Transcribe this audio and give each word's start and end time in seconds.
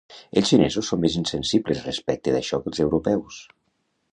Els 0.39 0.47
xinesos 0.51 0.87
són 0.93 1.01
més 1.03 1.17
insensibles 1.19 1.83
respecte 1.89 2.33
d’això 2.37 2.61
que 2.65 2.73
els 2.73 2.83
europeus. 2.87 3.39